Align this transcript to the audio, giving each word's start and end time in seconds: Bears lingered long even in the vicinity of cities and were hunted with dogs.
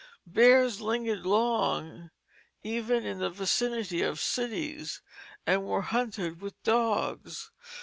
Bears 0.25 0.81
lingered 0.81 1.27
long 1.27 2.09
even 2.63 3.05
in 3.05 3.19
the 3.19 3.29
vicinity 3.29 4.01
of 4.01 4.19
cities 4.19 4.99
and 5.45 5.63
were 5.63 5.83
hunted 5.83 6.41
with 6.41 6.59
dogs. 6.63 7.51